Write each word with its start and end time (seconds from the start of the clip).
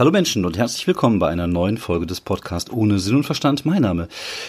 Hallo 0.00 0.12
Menschen 0.12 0.46
und 0.46 0.56
herzlich 0.56 0.86
willkommen 0.86 1.18
bei 1.18 1.28
einer 1.28 1.46
neuen 1.46 1.76
Folge 1.76 2.06
des 2.06 2.22
Podcasts 2.22 2.72
ohne 2.72 2.98
Sinn 2.98 3.16
und 3.16 3.24
Verstand. 3.24 3.66
Mein 3.66 3.82
Name 3.82 4.08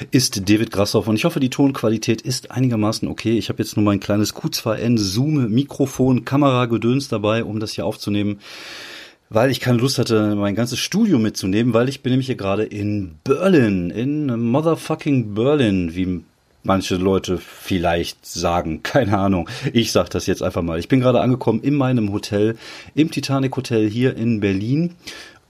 ist 0.10 0.48
David 0.48 0.72
Grassoff 0.72 1.10
und 1.10 1.18
ich 1.18 1.26
hoffe, 1.26 1.42
die 1.42 1.50
Tonqualität 1.50 2.22
ist 2.22 2.52
einigermaßen 2.52 3.06
okay. 3.06 3.38
Ich 3.38 3.50
habe 3.50 3.62
jetzt 3.62 3.76
nur 3.76 3.84
mein 3.84 4.00
kleines 4.00 4.34
Q2N 4.34 4.98
Zoom 4.98 5.50
Mikrofon 5.50 6.24
Kamera 6.24 6.68
Gedöns 6.68 7.10
dabei, 7.10 7.44
um 7.44 7.60
das 7.60 7.74
hier 7.74 7.86
aufzunehmen, 7.86 8.40
weil 9.30 9.52
ich 9.52 9.60
keine 9.60 9.80
Lust 9.80 10.00
hatte, 10.00 10.36
mein 10.38 10.56
ganzes 10.56 10.80
Studio 10.80 11.20
mitzunehmen, 11.20 11.74
weil 11.74 11.90
ich 11.90 12.02
bin 12.02 12.12
nämlich 12.12 12.28
hier 12.28 12.38
gerade 12.38 12.64
in 12.64 13.16
Berlin, 13.26 13.90
in 13.90 14.28
motherfucking 14.52 15.34
Berlin, 15.34 15.94
wie 15.94 16.24
manche 16.64 16.96
Leute 16.96 17.38
vielleicht 17.38 18.26
sagen. 18.26 18.84
Keine 18.84 19.18
Ahnung. 19.18 19.50
Ich 19.74 19.92
sag 19.92 20.10
das 20.10 20.28
jetzt 20.28 20.44
einfach 20.44 20.62
mal. 20.62 20.80
Ich 20.80 20.88
bin 20.88 21.00
gerade 21.00 21.22
angekommen 21.22 21.62
in 21.62 21.76
meinem 21.76 22.12
Hotel, 22.12 22.56
im 22.96 23.12
Titanic 23.12 23.56
Hotel 23.56 23.90
hier 23.90 24.16
in 24.16 24.40
Berlin. 24.40 24.96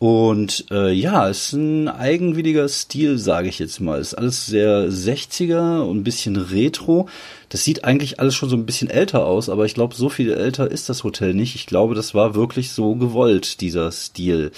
Und 0.02 0.66
äh, 0.72 0.92
ja, 0.92 1.28
ist 1.28 1.54
ein 1.54 1.88
eigenwilliger 1.88 2.68
Stil, 2.68 3.20
sage 3.20 3.50
ich 3.50 3.60
jetzt 3.60 3.80
mal. 3.80 4.02
Ist 4.02 4.16
alles 4.16 4.48
sehr 4.48 4.90
60er 4.90 5.82
und 5.82 5.98
ein 5.98 6.04
bisschen 6.04 6.38
retro. 6.38 7.08
Das 7.50 7.64
sieht 7.64 7.84
eigentlich 7.84 8.20
alles 8.20 8.34
schon 8.34 8.50
so 8.50 8.56
ein 8.56 8.66
bisschen 8.66 8.90
älter 8.90 9.28
aus, 9.28 9.48
aber 9.48 9.66
ich 9.66 9.76
glaube, 9.76 9.94
so 9.94 10.10
viel 10.10 10.34
älter 10.34 10.72
ist 10.72 10.90
das 10.90 11.04
Hotel 11.04 11.36
nicht. 11.36 11.54
Ich 11.54 11.68
glaube, 11.68 11.94
das 11.94 12.16
war 12.16 12.34
wirklich 12.34 12.72
so 12.72 12.96
gewollt, 12.96 13.62
dieser 13.62 13.92
Stil. 13.92 14.52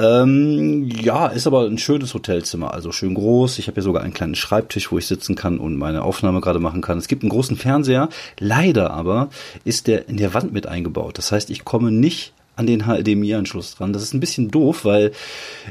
Ähm, 0.00 0.90
ja, 0.90 1.28
ist 1.28 1.46
aber 1.46 1.66
ein 1.66 1.78
schönes 1.78 2.12
Hotelzimmer, 2.12 2.74
also 2.74 2.90
schön 2.90 3.14
groß. 3.14 3.60
Ich 3.60 3.68
habe 3.68 3.76
hier 3.76 3.84
sogar 3.84 4.02
einen 4.02 4.14
kleinen 4.14 4.34
Schreibtisch, 4.34 4.90
wo 4.90 4.98
ich 4.98 5.06
sitzen 5.06 5.36
kann 5.36 5.58
und 5.60 5.76
meine 5.76 6.02
Aufnahme 6.02 6.40
gerade 6.40 6.58
machen 6.58 6.82
kann. 6.82 6.98
Es 6.98 7.06
gibt 7.06 7.22
einen 7.22 7.30
großen 7.30 7.56
Fernseher. 7.56 8.08
Leider 8.40 8.90
aber 8.90 9.30
ist 9.62 9.86
der 9.86 10.08
in 10.08 10.16
der 10.16 10.34
Wand 10.34 10.52
mit 10.52 10.66
eingebaut. 10.66 11.18
Das 11.18 11.30
heißt, 11.30 11.50
ich 11.50 11.64
komme 11.64 11.92
nicht 11.92 12.32
an 12.56 12.66
den 12.66 12.82
HDMI-Anschluss 12.82 13.76
dran. 13.76 13.92
Das 13.92 14.02
ist 14.02 14.14
ein 14.14 14.20
bisschen 14.20 14.50
doof, 14.50 14.84
weil 14.84 15.12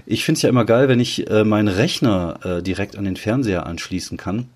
ich 0.06 0.24
finde 0.24 0.38
es 0.38 0.42
ja 0.44 0.50
immer 0.50 0.66
geil, 0.66 0.88
wenn 0.88 1.00
ich 1.00 1.30
äh, 1.30 1.44
meinen 1.44 1.68
Rechner 1.68 2.40
äh, 2.44 2.64
direkt 2.64 2.96
an 2.96 3.06
den 3.06 3.18
Fernseher 3.18 3.66
anschließen 3.66 4.18
kann. 4.18 4.48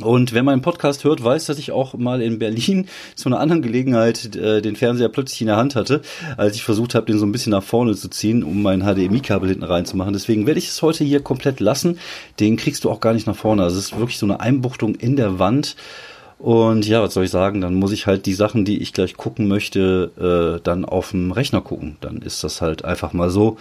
Und 0.00 0.32
wer 0.32 0.42
meinen 0.42 0.62
Podcast 0.62 1.04
hört, 1.04 1.22
weiß, 1.22 1.44
dass 1.46 1.58
ich 1.58 1.70
auch 1.70 1.92
mal 1.94 2.22
in 2.22 2.38
Berlin 2.38 2.88
zu 3.14 3.28
einer 3.28 3.40
anderen 3.40 3.60
Gelegenheit 3.60 4.34
äh, 4.36 4.62
den 4.62 4.74
Fernseher 4.74 5.10
plötzlich 5.10 5.42
in 5.42 5.48
der 5.48 5.58
Hand 5.58 5.76
hatte, 5.76 6.00
als 6.38 6.56
ich 6.56 6.62
versucht 6.62 6.94
habe, 6.94 7.06
den 7.06 7.18
so 7.18 7.26
ein 7.26 7.32
bisschen 7.32 7.50
nach 7.50 7.62
vorne 7.62 7.94
zu 7.94 8.08
ziehen, 8.08 8.42
um 8.42 8.62
mein 8.62 8.80
HDMI-Kabel 8.80 9.50
hinten 9.50 9.64
reinzumachen. 9.64 10.14
Deswegen 10.14 10.46
werde 10.46 10.58
ich 10.58 10.68
es 10.68 10.80
heute 10.80 11.04
hier 11.04 11.20
komplett 11.20 11.60
lassen. 11.60 11.98
Den 12.40 12.56
kriegst 12.56 12.84
du 12.84 12.90
auch 12.90 13.00
gar 13.00 13.12
nicht 13.12 13.26
nach 13.26 13.36
vorne. 13.36 13.64
Also 13.64 13.78
es 13.78 13.86
ist 13.86 13.98
wirklich 13.98 14.18
so 14.18 14.24
eine 14.24 14.40
Einbuchtung 14.40 14.94
in 14.94 15.16
der 15.16 15.38
Wand. 15.38 15.76
Und 16.42 16.88
ja, 16.88 17.00
was 17.00 17.14
soll 17.14 17.22
ich 17.22 17.30
sagen? 17.30 17.60
Dann 17.60 17.76
muss 17.76 17.92
ich 17.92 18.08
halt 18.08 18.26
die 18.26 18.34
Sachen, 18.34 18.64
die 18.64 18.82
ich 18.82 18.92
gleich 18.92 19.16
gucken 19.16 19.46
möchte, 19.46 20.10
äh, 20.58 20.60
dann 20.64 20.84
auf 20.84 21.12
dem 21.12 21.30
Rechner 21.30 21.60
gucken. 21.60 21.98
Dann 22.00 22.16
ist 22.16 22.42
das 22.42 22.60
halt 22.60 22.84
einfach 22.84 23.12
mal 23.12 23.30
so. 23.30 23.58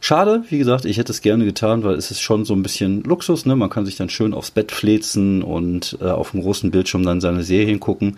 Schade, 0.00 0.44
wie 0.48 0.58
gesagt, 0.58 0.84
ich 0.84 0.96
hätte 0.96 1.10
es 1.10 1.22
gerne 1.22 1.44
getan, 1.44 1.82
weil 1.82 1.96
es 1.96 2.12
ist 2.12 2.20
schon 2.20 2.44
so 2.44 2.54
ein 2.54 2.62
bisschen 2.62 3.02
Luxus, 3.02 3.46
ne? 3.46 3.56
Man 3.56 3.68
kann 3.68 3.84
sich 3.84 3.96
dann 3.96 4.10
schön 4.10 4.32
aufs 4.32 4.52
Bett 4.52 4.70
flezen 4.70 5.42
und 5.42 5.98
äh, 6.00 6.04
auf 6.04 6.30
dem 6.30 6.42
großen 6.42 6.70
Bildschirm 6.70 7.02
dann 7.02 7.20
seine 7.20 7.42
Serien 7.42 7.80
gucken. 7.80 8.16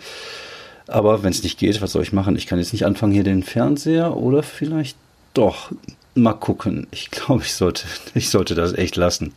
Aber 0.85 1.23
wenn 1.23 1.31
es 1.31 1.41
nicht 1.41 1.57
geht, 1.57 1.81
was 1.81 1.93
soll 1.93 2.03
ich 2.03 2.13
machen? 2.13 2.35
Ich 2.35 2.45
kann 2.45 2.59
jetzt 2.59 2.73
nicht 2.73 2.85
anfangen, 2.85 3.13
hier 3.13 3.23
den 3.23 3.41
Fernseher 3.41 4.15
oder 4.15 4.43
vielleicht 4.43 4.95
doch. 5.33 5.71
Mal 6.13 6.33
gucken. 6.33 6.85
Ich 6.91 7.09
glaube, 7.09 7.41
ich 7.41 7.55
sollte, 7.55 7.85
ich 8.13 8.29
sollte 8.29 8.53
das 8.53 8.73
echt 8.73 8.95
lassen. 8.95 9.33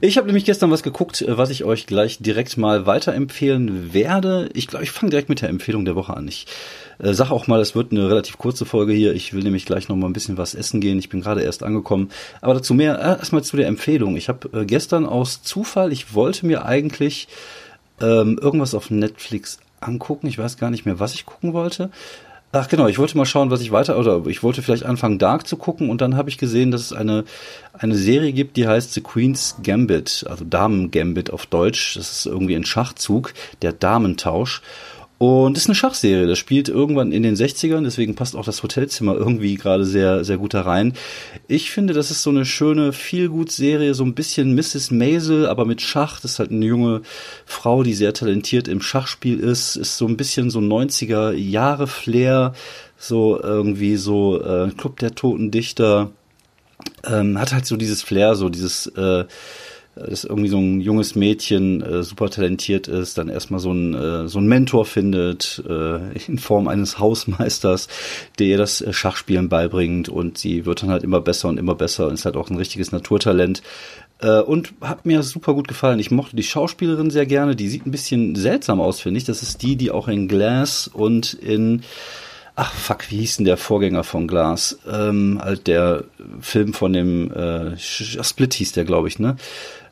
Ich 0.00 0.16
habe 0.16 0.26
nämlich 0.26 0.44
gestern 0.44 0.70
was 0.70 0.82
geguckt, 0.82 1.22
äh, 1.22 1.38
was 1.38 1.50
ich 1.50 1.64
euch 1.64 1.86
gleich 1.86 2.18
direkt 2.18 2.56
mal 2.56 2.86
weiterempfehlen 2.86 3.92
werde. 3.92 4.50
Ich 4.54 4.66
glaube, 4.66 4.84
ich 4.84 4.90
fange 4.90 5.10
direkt 5.10 5.28
mit 5.28 5.40
der 5.40 5.48
Empfehlung 5.48 5.84
der 5.84 5.94
Woche 5.94 6.16
an. 6.16 6.26
Ich 6.28 6.46
äh, 6.98 7.12
sag 7.12 7.30
auch 7.30 7.46
mal, 7.46 7.60
es 7.60 7.74
wird 7.74 7.92
eine 7.92 8.08
relativ 8.08 8.38
kurze 8.38 8.64
Folge 8.64 8.92
hier. 8.92 9.14
Ich 9.14 9.32
will 9.32 9.42
nämlich 9.42 9.66
gleich 9.66 9.88
noch 9.88 9.96
mal 9.96 10.06
ein 10.06 10.12
bisschen 10.12 10.38
was 10.38 10.54
essen 10.54 10.80
gehen. 10.80 10.98
Ich 10.98 11.08
bin 11.08 11.20
gerade 11.20 11.42
erst 11.42 11.62
angekommen. 11.62 12.10
Aber 12.40 12.54
dazu 12.54 12.74
mehr, 12.74 12.98
äh, 12.98 13.18
erstmal 13.18 13.44
zu 13.44 13.56
der 13.56 13.68
Empfehlung. 13.68 14.16
Ich 14.16 14.28
habe 14.28 14.60
äh, 14.60 14.64
gestern 14.64 15.06
aus 15.06 15.42
Zufall, 15.42 15.92
ich 15.92 16.14
wollte 16.14 16.46
mir 16.46 16.64
eigentlich 16.64 17.28
ähm, 18.00 18.38
irgendwas 18.40 18.74
auf 18.74 18.90
Netflix 18.90 19.58
angucken. 19.80 20.26
Ich 20.26 20.38
weiß 20.38 20.56
gar 20.56 20.70
nicht 20.70 20.86
mehr, 20.86 20.98
was 20.98 21.14
ich 21.14 21.26
gucken 21.26 21.52
wollte. 21.52 21.90
Ach 22.56 22.68
genau, 22.68 22.86
ich 22.86 23.00
wollte 23.00 23.16
mal 23.16 23.26
schauen, 23.26 23.50
was 23.50 23.62
ich 23.62 23.72
weiter, 23.72 23.98
oder 23.98 24.24
ich 24.28 24.44
wollte 24.44 24.62
vielleicht 24.62 24.84
anfangen, 24.84 25.18
Dark 25.18 25.44
zu 25.44 25.56
gucken 25.56 25.90
und 25.90 26.00
dann 26.00 26.16
habe 26.16 26.30
ich 26.30 26.38
gesehen, 26.38 26.70
dass 26.70 26.82
es 26.82 26.92
eine, 26.92 27.24
eine 27.72 27.96
Serie 27.96 28.32
gibt, 28.32 28.56
die 28.56 28.68
heißt 28.68 28.94
The 28.94 29.00
Queen's 29.00 29.56
Gambit, 29.64 30.24
also 30.30 30.44
Damen 30.44 30.92
Gambit 30.92 31.32
auf 31.32 31.46
Deutsch. 31.46 31.96
Das 31.96 32.12
ist 32.12 32.26
irgendwie 32.26 32.54
ein 32.54 32.64
Schachzug, 32.64 33.34
der 33.62 33.72
Damentausch. 33.72 34.62
Und 35.26 35.56
ist 35.56 35.68
eine 35.68 35.74
Schachserie, 35.74 36.26
das 36.26 36.38
spielt 36.38 36.68
irgendwann 36.68 37.10
in 37.10 37.22
den 37.22 37.34
60ern, 37.34 37.82
deswegen 37.82 38.14
passt 38.14 38.36
auch 38.36 38.44
das 38.44 38.62
Hotelzimmer 38.62 39.14
irgendwie 39.14 39.54
gerade 39.54 39.86
sehr, 39.86 40.22
sehr 40.22 40.36
gut 40.36 40.52
da 40.52 40.60
rein. 40.60 40.92
Ich 41.48 41.70
finde, 41.70 41.94
das 41.94 42.10
ist 42.10 42.22
so 42.22 42.28
eine 42.28 42.44
schöne 42.44 42.92
Feelgood-Serie, 42.92 43.94
so 43.94 44.04
ein 44.04 44.14
bisschen 44.14 44.54
Mrs. 44.54 44.90
Maisel, 44.90 45.46
aber 45.46 45.64
mit 45.64 45.80
Schach. 45.80 46.20
Das 46.20 46.32
ist 46.32 46.38
halt 46.40 46.50
eine 46.50 46.66
junge 46.66 47.00
Frau, 47.46 47.82
die 47.82 47.94
sehr 47.94 48.12
talentiert 48.12 48.68
im 48.68 48.82
Schachspiel 48.82 49.40
ist, 49.40 49.76
ist 49.76 49.96
so 49.96 50.06
ein 50.06 50.18
bisschen 50.18 50.50
so 50.50 50.58
90er 50.58 51.32
Jahre 51.32 51.86
Flair, 51.86 52.52
so 52.98 53.40
irgendwie 53.42 53.96
so 53.96 54.42
äh, 54.42 54.72
Club 54.76 54.98
der 54.98 55.14
Toten 55.14 55.50
Dichter. 55.50 56.10
Ähm, 57.02 57.38
hat 57.38 57.54
halt 57.54 57.64
so 57.64 57.78
dieses 57.78 58.02
Flair, 58.02 58.34
so 58.34 58.50
dieses 58.50 58.88
äh, 58.88 59.24
dass 59.96 60.24
irgendwie 60.24 60.48
so 60.48 60.58
ein 60.58 60.80
junges 60.80 61.14
Mädchen 61.14 61.80
äh, 61.82 62.02
super 62.02 62.30
talentiert 62.30 62.88
ist, 62.88 63.16
dann 63.18 63.28
erstmal 63.28 63.60
so 63.60 63.72
ein 63.72 63.94
äh, 63.94 64.28
so 64.28 64.40
ein 64.40 64.46
Mentor 64.46 64.84
findet 64.84 65.62
äh, 65.68 66.18
in 66.26 66.38
Form 66.38 66.68
eines 66.68 66.98
Hausmeisters, 66.98 67.88
der 68.38 68.46
ihr 68.46 68.58
das 68.58 68.80
äh, 68.80 68.92
Schachspielen 68.92 69.48
beibringt 69.48 70.08
und 70.08 70.38
sie 70.38 70.66
wird 70.66 70.82
dann 70.82 70.90
halt 70.90 71.04
immer 71.04 71.20
besser 71.20 71.48
und 71.48 71.58
immer 71.58 71.74
besser 71.74 72.08
und 72.08 72.14
ist 72.14 72.24
halt 72.24 72.36
auch 72.36 72.50
ein 72.50 72.56
richtiges 72.56 72.92
Naturtalent. 72.92 73.62
Äh, 74.20 74.40
und 74.40 74.74
hat 74.80 75.06
mir 75.06 75.22
super 75.22 75.54
gut 75.54 75.68
gefallen. 75.68 75.98
Ich 75.98 76.10
mochte 76.10 76.36
die 76.36 76.42
Schauspielerin 76.42 77.10
sehr 77.10 77.26
gerne. 77.26 77.56
Die 77.56 77.68
sieht 77.68 77.84
ein 77.84 77.90
bisschen 77.90 78.36
seltsam 78.36 78.80
aus, 78.80 79.00
finde 79.00 79.18
ich. 79.18 79.24
Das 79.24 79.42
ist 79.42 79.62
die, 79.62 79.76
die 79.76 79.90
auch 79.90 80.08
in 80.08 80.28
Glass 80.28 80.88
und 80.88 81.34
in 81.34 81.82
Ach 82.56 82.72
fuck, 82.72 83.10
wie 83.10 83.16
hieß 83.16 83.38
denn 83.38 83.46
der 83.46 83.56
Vorgänger 83.56 84.04
von 84.04 84.28
Glass? 84.28 84.78
Ähm, 84.88 85.40
halt 85.42 85.66
der 85.66 86.04
Film 86.40 86.72
von 86.72 86.92
dem 86.92 87.32
äh, 87.32 87.76
Split 87.76 88.54
hieß 88.54 88.72
der, 88.72 88.84
glaube 88.84 89.08
ich, 89.08 89.18
ne? 89.18 89.36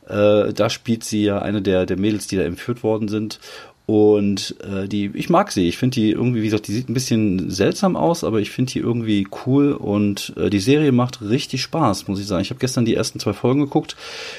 Äh, 0.09 0.53
da 0.53 0.71
spielt 0.71 1.05
sie 1.05 1.25
ja 1.25 1.41
eine 1.41 1.63
der, 1.63 1.87
der 1.87 1.99
Mädels, 1.99 2.27
die 2.27 2.37
da 2.37 2.43
entführt 2.43 2.83
worden 2.83 3.09
sind. 3.09 3.39
Und 3.85 4.55
äh, 4.63 4.87
die, 4.87 5.11
ich 5.15 5.29
mag 5.29 5.51
sie. 5.51 5.69
Ich 5.69 5.77
finde 5.77 5.97
die 5.97 6.13
irgendwie, 6.13 6.41
wie 6.41 6.47
gesagt, 6.47 6.69
die 6.69 6.73
sieht 6.73 6.89
ein 6.89 6.95
bisschen 6.95 7.51
seltsam 7.51 7.97
aus, 7.97 8.23
aber 8.23 8.41
ich 8.41 8.51
finde 8.53 8.73
die 8.73 8.79
irgendwie 8.79 9.27
cool 9.45 9.73
und 9.73 10.33
äh, 10.37 10.51
die 10.51 10.61
Serie 10.61 10.93
macht 10.93 11.21
richtig 11.21 11.63
Spaß, 11.63 12.07
muss 12.07 12.21
ich 12.21 12.27
sagen. 12.27 12.43
Ich 12.43 12.51
habe 12.51 12.61
gestern 12.61 12.85
die 12.85 12.95
ersten 12.95 13.19
zwei 13.19 13.33
Folgen 13.33 13.61
geguckt. 13.61 13.97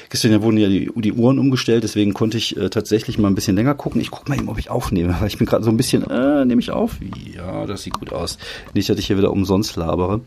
Gestern 0.08 0.42
wurden 0.42 0.56
ja 0.56 0.68
die, 0.68 0.90
die 0.96 1.12
Uhren 1.12 1.38
umgestellt, 1.38 1.84
deswegen 1.84 2.14
konnte 2.14 2.38
ich 2.38 2.56
äh, 2.56 2.70
tatsächlich 2.70 3.18
mal 3.18 3.28
ein 3.28 3.34
bisschen 3.34 3.54
länger 3.54 3.74
gucken. 3.74 4.00
Ich 4.00 4.10
guck 4.10 4.28
mal 4.30 4.38
eben, 4.38 4.48
ob 4.48 4.58
ich 4.58 4.70
aufnehme, 4.70 5.14
weil 5.20 5.28
ich 5.28 5.36
bin 5.36 5.46
gerade 5.46 5.62
so 5.62 5.70
ein 5.70 5.76
bisschen, 5.76 6.02
äh, 6.10 6.46
nehme 6.46 6.62
ich 6.62 6.70
auf? 6.70 6.96
Ja, 7.36 7.66
das 7.66 7.82
sieht 7.82 7.94
gut 7.94 8.14
aus. 8.14 8.38
Nicht, 8.72 8.88
dass 8.88 8.98
ich 8.98 9.08
hier 9.08 9.18
wieder 9.18 9.30
umsonst 9.30 9.76
labere. 9.76 10.22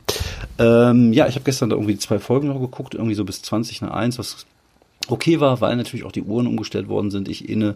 Ähm, 0.60 1.12
ja, 1.12 1.28
ich 1.28 1.34
habe 1.34 1.44
gestern 1.44 1.72
da 1.72 1.76
irgendwie 1.76 1.98
zwei 1.98 2.20
Folgen 2.20 2.50
noch 2.50 2.62
geguckt, 2.62 2.94
irgendwie 2.94 3.16
so 3.16 3.26
bis 3.26 3.42
20 3.42 3.82
nach 3.82 3.92
1, 3.92 4.20
was 4.20 4.46
okay 5.08 5.40
war, 5.40 5.62
weil 5.62 5.76
natürlich 5.76 6.06
auch 6.06 6.12
die 6.12 6.24
Uhren 6.24 6.48
umgestellt 6.48 6.88
worden 6.88 7.12
sind. 7.12 7.28
Ich 7.28 7.50
eine 7.50 7.76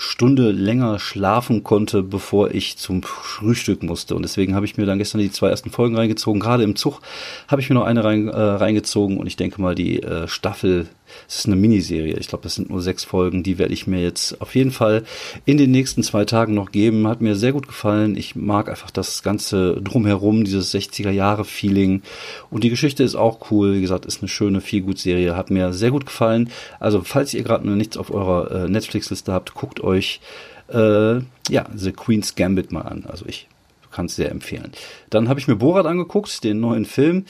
Stunde 0.00 0.52
länger 0.52 1.00
schlafen 1.00 1.64
konnte, 1.64 2.04
bevor 2.04 2.52
ich 2.52 2.76
zum 2.78 3.02
Frühstück 3.02 3.82
musste. 3.82 4.14
Und 4.14 4.22
deswegen 4.22 4.54
habe 4.54 4.64
ich 4.64 4.76
mir 4.76 4.86
dann 4.86 4.98
gestern 4.98 5.20
die 5.20 5.32
zwei 5.32 5.48
ersten 5.48 5.70
Folgen 5.70 5.96
reingezogen. 5.96 6.40
Gerade 6.40 6.62
im 6.62 6.76
Zug 6.76 7.00
habe 7.48 7.60
ich 7.60 7.68
mir 7.68 7.74
noch 7.74 7.84
eine 7.84 8.04
rein, 8.04 8.28
äh, 8.28 8.40
reingezogen 8.40 9.18
und 9.18 9.26
ich 9.26 9.36
denke 9.36 9.60
mal, 9.60 9.74
die 9.74 10.00
äh, 10.02 10.28
Staffel 10.28 10.86
es 11.26 11.38
ist 11.38 11.46
eine 11.46 11.56
Miniserie. 11.56 12.16
Ich 12.18 12.28
glaube, 12.28 12.42
das 12.42 12.54
sind 12.54 12.70
nur 12.70 12.82
sechs 12.82 13.04
Folgen. 13.04 13.42
Die 13.42 13.58
werde 13.58 13.72
ich 13.72 13.86
mir 13.86 14.02
jetzt 14.02 14.40
auf 14.40 14.54
jeden 14.54 14.70
Fall 14.70 15.04
in 15.44 15.58
den 15.58 15.70
nächsten 15.70 16.02
zwei 16.02 16.24
Tagen 16.24 16.54
noch 16.54 16.70
geben. 16.70 17.08
Hat 17.08 17.20
mir 17.20 17.34
sehr 17.34 17.52
gut 17.52 17.66
gefallen. 17.66 18.16
Ich 18.16 18.36
mag 18.36 18.68
einfach 18.68 18.90
das 18.90 19.22
Ganze 19.22 19.80
drumherum, 19.82 20.44
dieses 20.44 20.74
60er 20.74 21.10
Jahre 21.10 21.44
Feeling. 21.44 22.02
Und 22.50 22.64
die 22.64 22.70
Geschichte 22.70 23.02
ist 23.02 23.14
auch 23.14 23.50
cool. 23.50 23.74
Wie 23.74 23.80
gesagt, 23.80 24.06
ist 24.06 24.22
eine 24.22 24.28
schöne, 24.28 24.60
viel 24.60 24.82
gut 24.82 24.98
Serie. 24.98 25.36
Hat 25.36 25.50
mir 25.50 25.72
sehr 25.72 25.90
gut 25.90 26.06
gefallen. 26.06 26.50
Also, 26.80 27.02
falls 27.02 27.34
ihr 27.34 27.42
gerade 27.42 27.66
noch 27.66 27.76
nichts 27.76 27.96
auf 27.96 28.10
eurer 28.10 28.64
äh, 28.64 28.68
Netflix-Liste 28.68 29.32
habt, 29.32 29.54
guckt 29.54 29.80
euch 29.80 29.87
äh, 29.94 31.14
ja, 31.48 31.66
The 31.74 31.92
Queen's 31.92 32.34
Gambit 32.34 32.72
mal 32.72 32.82
an. 32.82 33.04
Also 33.08 33.26
ich 33.26 33.48
kann 33.90 34.06
es 34.06 34.16
sehr 34.16 34.30
empfehlen. 34.30 34.72
Dann 35.10 35.28
habe 35.28 35.40
ich 35.40 35.48
mir 35.48 35.56
Borat 35.56 35.86
angeguckt, 35.86 36.44
den 36.44 36.60
neuen 36.60 36.84
Film. 36.84 37.24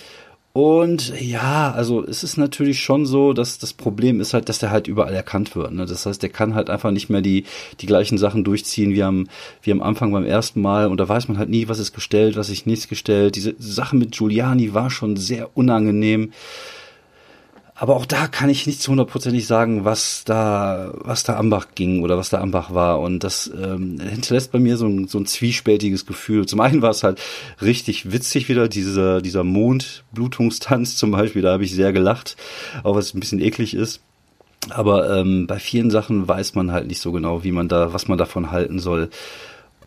Und 0.52 1.12
ja, 1.20 1.70
also 1.70 2.04
es 2.04 2.24
ist 2.24 2.36
natürlich 2.36 2.80
schon 2.80 3.06
so, 3.06 3.32
dass 3.32 3.58
das 3.58 3.72
Problem 3.72 4.20
ist 4.20 4.34
halt, 4.34 4.48
dass 4.48 4.58
der 4.58 4.72
halt 4.72 4.88
überall 4.88 5.14
erkannt 5.14 5.54
wird. 5.54 5.72
Ne? 5.72 5.86
Das 5.86 6.04
heißt, 6.04 6.20
der 6.20 6.30
kann 6.30 6.56
halt 6.56 6.68
einfach 6.68 6.90
nicht 6.90 7.10
mehr 7.10 7.20
die, 7.20 7.44
die 7.80 7.86
gleichen 7.86 8.18
Sachen 8.18 8.42
durchziehen 8.42 8.92
wie 8.92 9.04
am, 9.04 9.28
wie 9.62 9.70
am 9.70 9.82
Anfang 9.82 10.10
beim 10.10 10.24
ersten 10.24 10.60
Mal. 10.60 10.88
Und 10.88 10.98
da 10.98 11.08
weiß 11.08 11.28
man 11.28 11.38
halt 11.38 11.48
nie, 11.48 11.68
was 11.68 11.78
ist 11.78 11.92
gestellt, 11.92 12.36
was 12.36 12.50
ist 12.50 12.66
nicht 12.66 12.88
gestellt. 12.88 13.36
Diese 13.36 13.54
Sache 13.58 13.94
mit 13.94 14.10
Giuliani 14.10 14.74
war 14.74 14.90
schon 14.90 15.16
sehr 15.16 15.56
unangenehm. 15.56 16.32
Aber 17.80 17.94
auch 17.94 18.06
da 18.06 18.26
kann 18.26 18.50
ich 18.50 18.66
nicht 18.66 18.82
zu 18.82 18.90
hundertprozentig 18.90 19.46
sagen, 19.46 19.84
was 19.84 20.24
da, 20.24 20.92
was 20.94 21.22
da 21.22 21.36
Ambach 21.36 21.68
ging 21.76 22.02
oder 22.02 22.18
was 22.18 22.28
da 22.28 22.40
Ambach 22.40 22.74
war. 22.74 22.98
Und 22.98 23.22
das 23.22 23.48
ähm, 23.54 24.00
hinterlässt 24.00 24.50
bei 24.50 24.58
mir 24.58 24.76
so 24.76 24.86
ein, 24.86 25.06
so 25.06 25.18
ein 25.18 25.26
zwiespältiges 25.26 26.04
Gefühl. 26.04 26.44
Zum 26.46 26.58
einen 26.58 26.82
war 26.82 26.90
es 26.90 27.04
halt 27.04 27.20
richtig 27.62 28.10
witzig 28.10 28.48
wieder, 28.48 28.68
dieser, 28.68 29.22
dieser 29.22 29.44
Mondblutungstanz 29.44 30.96
zum 30.96 31.12
Beispiel, 31.12 31.42
da 31.42 31.52
habe 31.52 31.62
ich 31.62 31.72
sehr 31.72 31.92
gelacht, 31.92 32.36
auch 32.82 32.96
was 32.96 33.14
ein 33.14 33.20
bisschen 33.20 33.40
eklig 33.40 33.74
ist. 33.74 34.00
Aber 34.70 35.16
ähm, 35.16 35.46
bei 35.46 35.60
vielen 35.60 35.92
Sachen 35.92 36.26
weiß 36.26 36.56
man 36.56 36.72
halt 36.72 36.88
nicht 36.88 37.00
so 37.00 37.12
genau, 37.12 37.44
wie 37.44 37.52
man 37.52 37.68
da, 37.68 37.92
was 37.92 38.08
man 38.08 38.18
davon 38.18 38.50
halten 38.50 38.80
soll. 38.80 39.08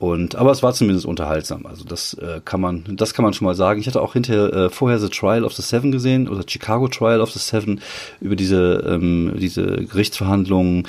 Und 0.02 0.34
aber 0.36 0.50
es 0.50 0.64
war 0.64 0.74
zumindest 0.74 1.06
unterhaltsam. 1.06 1.68
Also 1.68 1.84
das 1.84 2.16
äh, 2.16 2.42
kann 2.44 2.60
man, 2.60 2.86
das 2.88 3.14
kann 3.14 3.22
man 3.22 3.34
schon 3.34 3.46
mal 3.46 3.54
sagen. 3.54 3.80
Ich 3.80 3.86
hatte 3.86 4.02
auch 4.02 4.14
hinterher 4.14 4.52
äh, 4.52 4.70
vorher 4.72 4.98
The 4.98 5.10
Trial 5.10 5.44
of 5.44 5.54
the 5.54 5.62
Seven 5.62 5.92
gesehen 5.92 6.28
oder 6.28 6.44
Chicago 6.48 6.88
Trial 6.88 7.22
of 7.22 7.30
the 7.30 7.38
Seven 7.38 7.82
über 8.20 8.36
diese 8.36 8.84
ähm, 8.90 9.36
diese 9.40 9.64
Gerichtsverhandlungen 9.64 10.88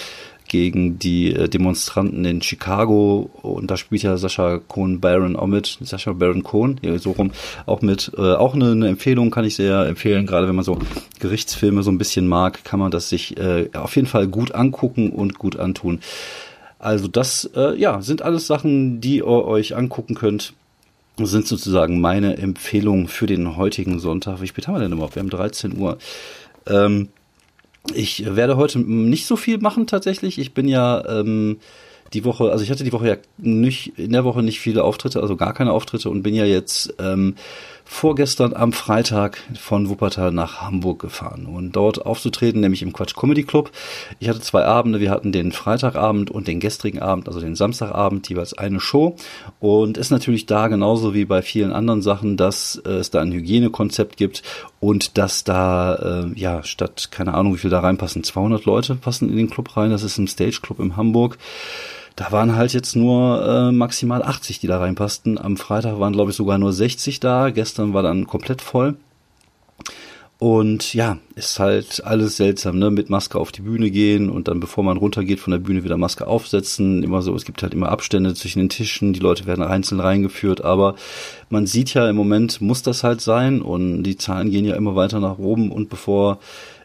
gegen 0.48 0.98
die 0.98 1.34
äh, 1.34 1.46
Demonstranten 1.46 2.24
in 2.24 2.40
Chicago 2.40 3.28
und 3.42 3.70
da 3.70 3.76
spielt 3.76 4.02
ja 4.02 4.16
Sascha 4.16 4.60
Cohn 4.66 4.98
Baron 5.00 5.36
auch 5.36 5.46
mit, 5.46 5.78
Sascha 5.82 6.14
Baron 6.14 6.42
Cohn, 6.42 6.80
ja, 6.80 6.98
so 6.98 7.10
rum 7.10 7.32
auch 7.66 7.82
mit. 7.82 8.12
Äh, 8.16 8.32
auch 8.32 8.54
eine, 8.54 8.70
eine 8.70 8.88
Empfehlung 8.88 9.30
kann 9.30 9.44
ich 9.44 9.56
sehr 9.56 9.84
empfehlen, 9.84 10.24
gerade 10.24 10.48
wenn 10.48 10.54
man 10.54 10.64
so 10.64 10.78
Gerichtsfilme 11.20 11.82
so 11.82 11.90
ein 11.90 11.98
bisschen 11.98 12.28
mag, 12.28 12.64
kann 12.64 12.80
man 12.80 12.90
das 12.90 13.10
sich 13.10 13.36
äh, 13.36 13.68
auf 13.74 13.94
jeden 13.94 14.08
Fall 14.08 14.26
gut 14.26 14.54
angucken 14.54 15.10
und 15.10 15.38
gut 15.38 15.58
antun. 15.58 16.00
Also 16.82 17.06
das, 17.06 17.48
äh, 17.54 17.78
ja, 17.78 18.02
sind 18.02 18.22
alles 18.22 18.48
Sachen, 18.48 19.00
die 19.00 19.18
ihr 19.18 19.26
euch 19.26 19.76
angucken 19.76 20.16
könnt. 20.16 20.52
Das 21.16 21.30
sind 21.30 21.46
sozusagen 21.46 22.00
meine 22.00 22.38
Empfehlungen 22.38 23.06
für 23.06 23.26
den 23.26 23.56
heutigen 23.56 24.00
Sonntag. 24.00 24.40
Wie 24.40 24.48
spät 24.48 24.66
haben 24.66 24.74
wir 24.74 24.80
denn 24.80 24.92
überhaupt? 24.92 25.14
Wir 25.14 25.20
haben 25.20 25.30
13 25.30 25.78
Uhr. 25.78 25.98
Ähm, 26.66 27.08
ich 27.94 28.34
werde 28.34 28.56
heute 28.56 28.80
nicht 28.80 29.26
so 29.26 29.36
viel 29.36 29.58
machen 29.58 29.86
tatsächlich. 29.86 30.38
Ich 30.38 30.54
bin 30.54 30.66
ja 30.66 31.06
ähm, 31.08 31.58
die 32.14 32.24
Woche, 32.24 32.50
also 32.50 32.64
ich 32.64 32.70
hatte 32.72 32.82
die 32.82 32.92
Woche 32.92 33.08
ja 33.08 33.16
nicht, 33.38 33.96
in 33.96 34.10
der 34.10 34.24
Woche 34.24 34.42
nicht 34.42 34.58
viele 34.58 34.82
Auftritte, 34.82 35.20
also 35.20 35.36
gar 35.36 35.54
keine 35.54 35.72
Auftritte 35.72 36.10
und 36.10 36.24
bin 36.24 36.34
ja 36.34 36.44
jetzt 36.44 36.94
ähm, 36.98 37.36
vorgestern 37.92 38.54
am 38.54 38.72
Freitag 38.72 39.38
von 39.54 39.88
Wuppertal 39.90 40.32
nach 40.32 40.62
Hamburg 40.62 41.00
gefahren 41.00 41.46
und 41.46 41.76
dort 41.76 42.04
aufzutreten, 42.04 42.60
nämlich 42.60 42.82
im 42.82 42.92
Quatsch 42.92 43.14
Comedy 43.14 43.44
Club. 43.44 43.70
Ich 44.18 44.28
hatte 44.28 44.40
zwei 44.40 44.64
Abende, 44.64 44.98
wir 44.98 45.10
hatten 45.10 45.30
den 45.30 45.52
Freitagabend 45.52 46.30
und 46.30 46.48
den 46.48 46.58
gestrigen 46.58 47.00
Abend, 47.00 47.28
also 47.28 47.38
den 47.38 47.54
Samstagabend, 47.54 48.28
jeweils 48.30 48.54
eine 48.54 48.80
Show 48.80 49.16
und 49.60 49.98
ist 49.98 50.10
natürlich 50.10 50.46
da 50.46 50.68
genauso 50.68 51.12
wie 51.12 51.26
bei 51.26 51.42
vielen 51.42 51.70
anderen 51.70 52.00
Sachen, 52.00 52.38
dass 52.38 52.80
äh, 52.86 52.92
es 52.92 53.10
da 53.10 53.20
ein 53.20 53.30
Hygienekonzept 53.30 54.16
gibt 54.16 54.42
und 54.80 55.18
dass 55.18 55.44
da, 55.44 55.94
äh, 55.94 56.40
ja, 56.40 56.62
statt, 56.62 57.10
keine 57.10 57.34
Ahnung, 57.34 57.54
wie 57.54 57.58
viel 57.58 57.70
da 57.70 57.80
reinpassen, 57.80 58.24
200 58.24 58.64
Leute 58.64 58.94
passen 58.94 59.28
in 59.28 59.36
den 59.36 59.50
Club 59.50 59.76
rein, 59.76 59.90
das 59.90 60.02
ist 60.02 60.16
ein 60.16 60.28
Stage 60.28 60.60
Club 60.62 60.80
in 60.80 60.96
Hamburg. 60.96 61.36
Da 62.16 62.30
waren 62.30 62.56
halt 62.56 62.72
jetzt 62.72 62.94
nur 62.96 63.44
äh, 63.46 63.72
maximal 63.72 64.22
80, 64.22 64.60
die 64.60 64.66
da 64.66 64.78
reinpassten. 64.78 65.38
Am 65.38 65.56
Freitag 65.56 65.98
waren, 65.98 66.12
glaube 66.12 66.30
ich, 66.30 66.36
sogar 66.36 66.58
nur 66.58 66.72
60 66.72 67.20
da. 67.20 67.50
Gestern 67.50 67.94
war 67.94 68.02
dann 68.02 68.26
komplett 68.26 68.60
voll. 68.60 68.96
Und 70.42 70.92
ja, 70.92 71.18
ist 71.36 71.60
halt 71.60 72.02
alles 72.04 72.36
seltsam, 72.36 72.76
ne? 72.76 72.90
Mit 72.90 73.08
Maske 73.08 73.38
auf 73.38 73.52
die 73.52 73.62
Bühne 73.62 73.92
gehen 73.92 74.28
und 74.28 74.48
dann, 74.48 74.58
bevor 74.58 74.82
man 74.82 74.96
runtergeht, 74.96 75.38
von 75.38 75.52
der 75.52 75.60
Bühne 75.60 75.84
wieder 75.84 75.96
Maske 75.96 76.26
aufsetzen. 76.26 77.04
Immer 77.04 77.22
so, 77.22 77.32
es 77.36 77.44
gibt 77.44 77.62
halt 77.62 77.74
immer 77.74 77.90
Abstände 77.90 78.34
zwischen 78.34 78.58
den 78.58 78.68
Tischen, 78.68 79.12
die 79.12 79.20
Leute 79.20 79.46
werden 79.46 79.62
einzeln 79.62 80.00
reingeführt, 80.00 80.64
aber 80.64 80.96
man 81.48 81.66
sieht 81.66 81.94
ja 81.94 82.10
im 82.10 82.16
Moment 82.16 82.60
muss 82.60 82.82
das 82.82 83.04
halt 83.04 83.20
sein 83.20 83.62
und 83.62 84.02
die 84.02 84.16
Zahlen 84.16 84.50
gehen 84.50 84.64
ja 84.64 84.74
immer 84.74 84.96
weiter 84.96 85.20
nach 85.20 85.38
oben 85.38 85.70
und 85.70 85.88
bevor 85.88 86.40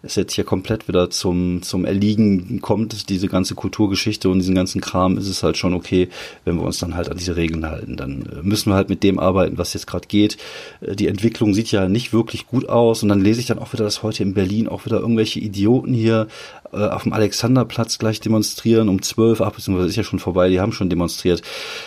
es 0.10 0.16
jetzt 0.16 0.34
hier 0.34 0.44
komplett 0.44 0.88
wieder 0.88 1.10
zum, 1.10 1.62
zum 1.62 1.86
Erliegen 1.86 2.62
kommt, 2.62 3.10
diese 3.10 3.28
ganze 3.28 3.56
Kulturgeschichte 3.56 4.30
und 4.30 4.40
diesen 4.40 4.56
ganzen 4.56 4.82
Kram, 4.82 5.18
ist 5.18 5.28
es 5.28 5.44
halt 5.44 5.58
schon 5.58 5.74
okay, 5.74 6.10
wenn 6.46 6.56
wir 6.56 6.64
uns 6.64 6.80
dann 6.80 6.96
halt 6.96 7.10
an 7.10 7.18
diese 7.18 7.36
Regeln 7.36 7.66
halten. 7.66 7.98
Dann 7.98 8.22
äh, 8.24 8.42
müssen 8.44 8.72
wir 8.72 8.76
halt 8.76 8.90
mit 8.90 9.04
dem 9.04 9.20
arbeiten, 9.20 9.58
was 9.58 9.74
jetzt 9.74 9.88
gerade 9.88 10.08
geht. 10.08 10.38
Äh, 10.82 10.96
die 10.96 11.08
Entwicklung 11.08 11.54
sieht 11.54 11.72
ja 11.72 11.88
nicht 11.88 12.14
wirklich 12.14 12.48
gut 12.48 12.70
aus 12.70 13.04
und 13.04 13.10
dann 13.10 13.22
lese 13.22 13.40
ich 13.40 13.48
dann 13.48 13.60
auch 13.60 13.74
wieder, 13.74 13.84
dass 13.84 14.04
heute 14.04 14.24
in 14.24 14.34
Berlin 14.34 14.68
auch 14.68 14.86
wieder 14.86 15.00
irgendwelche 15.00 15.40
Idioten 15.40 15.94
hier 15.94 16.28
äh, 16.74 16.78
auf 16.78 17.04
dem 17.04 17.14
Alexanderplatz 17.14 17.98
gleich 17.98 18.20
demonstrieren 18.20 18.90
um 18.90 19.02
zwölf, 19.02 19.42
ach, 19.42 19.52
beziehungsweise 19.52 19.90
ist 19.90 19.96
ja 19.96 20.04
schon 20.04 20.20
vorbei, 20.20 20.50
die 20.50 20.60
haben 20.60 20.72
schon 20.72 20.90
demonstriert. 20.90 21.42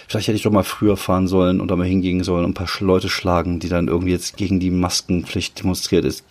Vielleicht 0.08 0.28
hätte 0.28 0.36
ich 0.36 0.42
doch 0.42 0.52
mal 0.52 0.62
früher 0.62 0.96
fahren 0.96 1.26
sollen 1.26 1.60
und 1.60 1.70
da 1.70 1.76
mal 1.76 1.86
hingehen 1.86 2.22
sollen 2.24 2.44
und 2.44 2.52
ein 2.52 2.54
paar 2.54 2.68
Leute 2.80 3.08
schlagen, 3.08 3.60
die 3.60 3.68
dann 3.68 3.88
irgendwie 3.88 4.12
jetzt 4.12 4.36
gegen 4.36 4.60
die 4.60 4.70
Maskenpflicht 4.70 5.60
demonstriert 5.60 6.04
ist. 6.04 6.24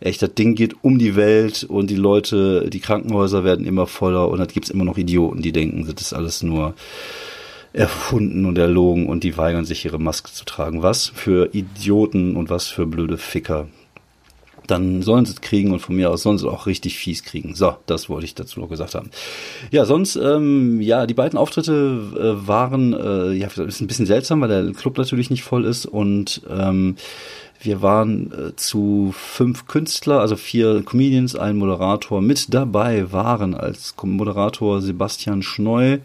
Echt, 0.00 0.22
das 0.22 0.34
Ding 0.34 0.54
geht 0.54 0.76
um 0.82 0.98
die 0.98 1.16
Welt 1.16 1.31
und 1.68 1.90
die 1.90 1.96
Leute, 1.96 2.68
die 2.70 2.80
Krankenhäuser 2.80 3.44
werden 3.44 3.66
immer 3.66 3.86
voller 3.86 4.28
und 4.28 4.38
da 4.38 4.46
gibt's 4.46 4.70
immer 4.70 4.84
noch 4.84 4.98
Idioten, 4.98 5.42
die 5.42 5.52
denken, 5.52 5.86
das 5.86 6.06
ist 6.06 6.12
alles 6.12 6.42
nur 6.42 6.74
erfunden 7.72 8.44
und 8.44 8.58
erlogen 8.58 9.06
und 9.06 9.24
die 9.24 9.36
weigern 9.36 9.64
sich 9.64 9.84
ihre 9.84 9.98
Maske 9.98 10.30
zu 10.32 10.44
tragen. 10.44 10.82
Was 10.82 11.06
für 11.06 11.50
Idioten 11.54 12.36
und 12.36 12.50
was 12.50 12.66
für 12.66 12.86
blöde 12.86 13.18
Ficker 13.18 13.68
dann 14.66 15.02
sollen 15.02 15.24
sie 15.24 15.32
es 15.32 15.40
kriegen 15.40 15.72
und 15.72 15.80
von 15.80 15.96
mir 15.96 16.10
aus 16.10 16.22
sollen 16.22 16.38
sie 16.38 16.48
auch 16.48 16.66
richtig 16.66 16.98
fies 16.98 17.24
kriegen. 17.24 17.54
So, 17.54 17.76
das 17.86 18.08
wollte 18.08 18.26
ich 18.26 18.34
dazu 18.34 18.60
noch 18.60 18.68
gesagt 18.68 18.94
haben. 18.94 19.10
Ja, 19.70 19.84
sonst, 19.84 20.16
ähm, 20.16 20.80
ja, 20.80 21.06
die 21.06 21.14
beiden 21.14 21.38
Auftritte 21.38 21.98
äh, 22.16 22.46
waren, 22.46 22.92
äh, 22.92 23.32
ja, 23.32 23.48
ist 23.48 23.80
ein 23.80 23.86
bisschen 23.86 24.06
seltsam, 24.06 24.40
weil 24.40 24.48
der 24.48 24.72
Club 24.72 24.98
natürlich 24.98 25.30
nicht 25.30 25.42
voll 25.42 25.64
ist 25.64 25.86
und 25.86 26.42
ähm, 26.48 26.96
wir 27.64 27.80
waren 27.80 28.32
äh, 28.32 28.56
zu 28.56 29.14
fünf 29.16 29.66
Künstler, 29.66 30.20
also 30.20 30.34
vier 30.34 30.82
Comedians, 30.82 31.36
ein 31.36 31.56
Moderator. 31.56 32.20
Mit 32.20 32.52
dabei 32.52 33.12
waren 33.12 33.54
als 33.54 33.94
Moderator 34.02 34.82
Sebastian 34.82 35.42
Schneu, 35.42 35.98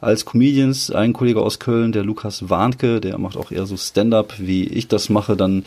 als 0.00 0.24
Comedians 0.24 0.90
ein 0.90 1.12
Kollege 1.12 1.40
aus 1.40 1.60
Köln, 1.60 1.92
der 1.92 2.02
Lukas 2.02 2.50
Warnke, 2.50 3.00
der 3.00 3.18
macht 3.18 3.36
auch 3.36 3.52
eher 3.52 3.66
so 3.66 3.76
Stand-up, 3.76 4.34
wie 4.38 4.64
ich 4.64 4.88
das 4.88 5.08
mache. 5.08 5.36
Dann 5.36 5.64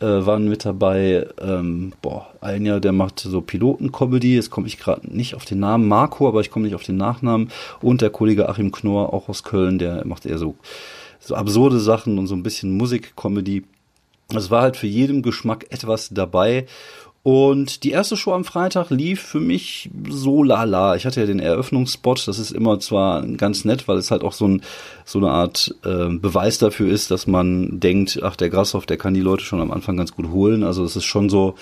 äh, 0.00 0.26
waren 0.26 0.48
mit 0.48 0.64
dabei, 0.64 1.26
ähm, 1.40 1.92
boah, 2.02 2.28
ein 2.40 2.64
Jahr, 2.64 2.80
der 2.80 2.92
macht 2.92 3.20
so 3.20 3.40
Piloten-Comedy, 3.40 4.34
jetzt 4.34 4.50
komme 4.50 4.66
ich 4.66 4.78
gerade 4.78 5.12
nicht 5.14 5.34
auf 5.34 5.44
den 5.44 5.60
Namen, 5.60 5.88
Marco, 5.88 6.28
aber 6.28 6.40
ich 6.40 6.50
komme 6.50 6.66
nicht 6.66 6.74
auf 6.74 6.84
den 6.84 6.96
Nachnamen, 6.96 7.50
und 7.80 8.00
der 8.00 8.10
Kollege 8.10 8.48
Achim 8.48 8.72
Knorr, 8.72 9.12
auch 9.12 9.28
aus 9.28 9.42
Köln, 9.42 9.78
der 9.78 10.06
macht 10.06 10.26
eher 10.26 10.38
so, 10.38 10.56
so 11.20 11.34
absurde 11.34 11.80
Sachen 11.80 12.18
und 12.18 12.26
so 12.26 12.34
ein 12.34 12.42
bisschen 12.42 12.76
Musik-Comedy. 12.76 13.64
Es 14.34 14.50
war 14.50 14.62
halt 14.62 14.76
für 14.76 14.86
jedem 14.86 15.22
Geschmack 15.22 15.66
etwas 15.70 16.10
dabei 16.12 16.66
und 17.30 17.84
die 17.84 17.90
erste 17.90 18.16
Show 18.16 18.32
am 18.32 18.46
Freitag 18.46 18.88
lief 18.88 19.20
für 19.20 19.38
mich 19.38 19.90
so 20.08 20.42
lala. 20.42 20.96
Ich 20.96 21.04
hatte 21.04 21.20
ja 21.20 21.26
den 21.26 21.40
Eröffnungsspot, 21.40 22.26
das 22.26 22.38
ist 22.38 22.52
immer 22.52 22.80
zwar 22.80 23.20
ganz 23.26 23.66
nett, 23.66 23.86
weil 23.86 23.98
es 23.98 24.10
halt 24.10 24.24
auch 24.24 24.32
so, 24.32 24.48
ein, 24.48 24.62
so 25.04 25.18
eine 25.18 25.28
Art 25.28 25.74
äh, 25.84 26.08
Beweis 26.08 26.56
dafür 26.56 26.90
ist, 26.90 27.10
dass 27.10 27.26
man 27.26 27.80
denkt, 27.80 28.20
ach, 28.22 28.34
der 28.34 28.48
Grashoff, 28.48 28.86
der 28.86 28.96
kann 28.96 29.12
die 29.12 29.20
Leute 29.20 29.44
schon 29.44 29.60
am 29.60 29.72
Anfang 29.72 29.98
ganz 29.98 30.14
gut 30.14 30.30
holen. 30.30 30.64
Also 30.64 30.82
es 30.84 30.96
ist 30.96 31.04
schon 31.04 31.28
so, 31.28 31.54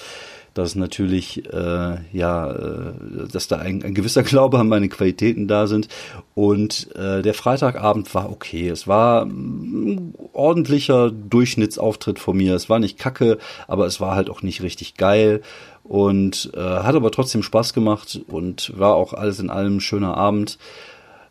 dass 0.56 0.74
natürlich 0.74 1.44
äh, 1.52 1.98
ja, 2.12 2.50
äh, 2.50 3.28
dass 3.30 3.46
da 3.46 3.56
ein, 3.58 3.82
ein 3.82 3.94
gewisser 3.94 4.22
Glaube 4.22 4.58
an 4.58 4.68
meine 4.68 4.88
Qualitäten 4.88 5.48
da 5.48 5.66
sind. 5.66 5.88
Und 6.34 6.94
äh, 6.96 7.20
der 7.20 7.34
Freitagabend 7.34 8.14
war 8.14 8.30
okay. 8.30 8.68
Es 8.68 8.88
war 8.88 9.26
ein 9.26 10.14
ordentlicher 10.32 11.10
Durchschnittsauftritt 11.10 12.18
von 12.18 12.36
mir. 12.38 12.54
Es 12.54 12.70
war 12.70 12.78
nicht 12.78 12.98
kacke, 12.98 13.36
aber 13.68 13.86
es 13.86 14.00
war 14.00 14.16
halt 14.16 14.30
auch 14.30 14.40
nicht 14.40 14.62
richtig 14.62 14.94
geil 14.94 15.42
und 15.84 16.50
äh, 16.54 16.60
hat 16.60 16.94
aber 16.94 17.10
trotzdem 17.10 17.42
Spaß 17.42 17.74
gemacht 17.74 18.20
und 18.26 18.72
war 18.76 18.94
auch 18.94 19.12
alles 19.12 19.38
in 19.38 19.50
allem 19.50 19.76
ein 19.76 19.80
schöner 19.80 20.16
Abend. 20.16 20.58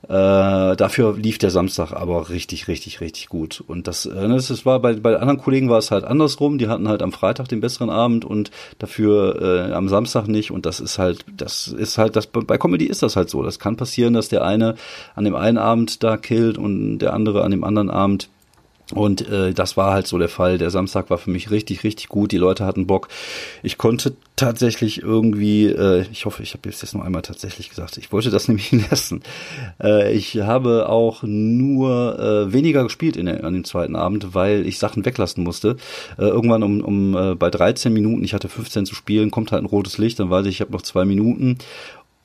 Äh, 0.08 0.76
dafür 0.76 1.18
lief 1.18 1.40
der 1.40 1.50
Samstag 1.50 1.92
aber 1.92 2.30
richtig, 2.30 2.68
richtig, 2.68 3.02
richtig 3.02 3.28
gut. 3.28 3.64
Und 3.66 3.88
das, 3.88 4.06
äh, 4.06 4.28
das, 4.28 4.50
das 4.50 4.66
war 4.66 4.80
bei, 4.80 4.94
bei 4.94 5.16
anderen 5.18 5.40
Kollegen 5.40 5.70
war 5.70 5.80
es 5.80 5.90
halt 5.90 6.04
andersrum. 6.04 6.60
Die 6.60 6.68
hatten 6.68 6.88
halt 6.88 7.02
am 7.02 7.12
Freitag 7.12 7.48
den 7.48 7.60
besseren 7.60 7.90
Abend 7.90 8.24
und 8.24 8.52
dafür 8.78 9.42
äh, 9.42 9.74
am 9.74 9.90
Samstag 9.90 10.28
nicht. 10.28 10.52
Und 10.52 10.68
das 10.68 10.80
ist 10.80 11.00
halt, 11.00 11.26
das 11.36 11.68
ist 11.68 11.98
halt, 11.98 12.16
das 12.16 12.28
bei 12.28 12.58
Comedy 12.58 12.86
ist 12.86 13.02
das 13.02 13.16
halt 13.16 13.30
so. 13.30 13.42
Das 13.42 13.58
kann 13.58 13.78
passieren, 13.78 14.14
dass 14.14 14.30
der 14.30 14.44
eine 14.44 14.76
an 15.16 15.24
dem 15.24 15.36
einen 15.36 15.58
Abend 15.58 16.04
da 16.04 16.18
killt 16.18 16.60
und 16.60 17.00
der 17.00 17.14
andere 17.14 17.44
an 17.44 17.52
dem 17.52 17.64
anderen 17.64 17.90
Abend 17.90 18.30
und 18.96 19.28
äh, 19.30 19.54
das 19.54 19.78
war 19.78 19.94
halt 19.94 20.08
so 20.08 20.18
der 20.18 20.30
Fall. 20.30 20.58
Der 20.58 20.70
Samstag 20.70 21.10
war 21.10 21.18
für 21.18 21.30
mich 21.30 21.52
richtig, 21.52 21.84
richtig 21.84 22.08
gut. 22.08 22.32
Die 22.32 22.38
Leute 22.38 22.66
hatten 22.66 22.88
Bock. 22.88 23.10
Ich 23.62 23.78
konnte 23.78 24.16
tatsächlich 24.36 25.02
irgendwie, 25.02 25.66
äh, 25.66 26.06
ich 26.12 26.26
hoffe, 26.26 26.44
ich 26.44 26.54
habe 26.54 26.70
jetzt 26.70 26.94
noch 26.94 27.04
einmal 27.04 27.22
tatsächlich 27.22 27.70
gesagt, 27.70 27.98
ich 27.98 28.12
wollte 28.12 28.30
das 28.30 28.48
nämlich 28.48 28.72
lassen. 28.90 29.22
Äh, 29.82 30.14
ich 30.14 30.38
habe 30.38 30.90
auch 30.90 31.24
nur 31.24 32.20
äh, 32.20 32.54
weniger 32.54 32.84
gespielt 32.84 33.18
in 33.18 33.26
der, 33.26 33.44
an 33.44 33.54
dem 33.54 33.64
zweiten 33.66 33.96
Abend, 33.96 34.34
weil 34.34 34.66
ich 34.66 34.80
Sachen 34.80 35.06
weglassen 35.06 35.44
musste. 35.44 35.78
Äh, 36.18 36.24
irgendwann 36.24 36.64
um, 36.64 36.82
um 36.82 37.18
äh, 37.18 37.36
bei 37.36 37.50
13 37.50 37.92
Minuten, 37.92 38.24
ich 38.24 38.34
hatte 38.34 38.50
15 38.50 38.86
zu 38.86 38.96
spielen, 38.96 39.32
kommt 39.32 39.52
halt 39.52 39.64
ein 39.64 39.68
rotes 39.68 39.98
Licht, 39.98 40.20
dann 40.20 40.30
weiß 40.30 40.46
ich, 40.46 40.56
ich 40.56 40.62
habe 40.62 40.72
noch 40.72 40.82
zwei 40.82 41.06
Minuten 41.06 41.58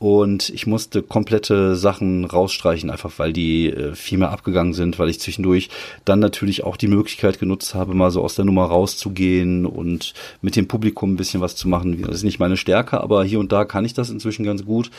und 0.01 0.49
ich 0.49 0.67
musste 0.67 1.03
komplette 1.03 1.77
Sachen 1.77 2.25
rausstreichen, 2.25 2.89
einfach 2.89 3.13
weil 3.19 3.35
die 3.35 3.69
äh, 3.69 3.95
viel 3.95 4.17
mehr 4.17 4.31
abgegangen 4.31 4.73
sind, 4.73 4.99
weil 4.99 5.11
ich 5.11 5.21
zwischendurch 5.21 5.69
dann 6.07 6.21
natürlich 6.21 6.65
auch 6.65 6.79
die 6.79 6.89
Möglichkeit 6.89 7.39
genutzt 7.39 7.75
habe, 7.75 7.93
mal 7.93 8.11
so 8.11 8.23
aus 8.23 8.35
der 8.35 8.47
Nummer 8.47 8.65
rauszugehen 8.65 9.67
und 9.67 10.15
mit 10.41 10.57
dem 10.57 10.69
Publikum 10.69 11.13
ein 11.13 11.17
bisschen 11.17 11.43
was 11.43 11.55
zu 11.55 11.69
machen. 11.69 12.01
Das 12.01 12.17
ist 12.17 12.23
nicht 12.23 12.39
meine 12.39 12.57
Stärke, 12.57 12.99
aber 12.99 13.25
hier 13.25 13.41
und 13.41 13.53
da 13.53 13.67
kann 13.67 13.85
ich 13.85 13.93
das 13.93 14.09
inzwischen 14.09 14.47
ganz 14.47 14.65
gut. 14.65 14.91